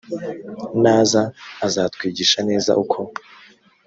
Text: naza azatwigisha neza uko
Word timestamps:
naza 0.83 1.21
azatwigisha 1.65 2.39
neza 2.49 2.71
uko 2.83 2.99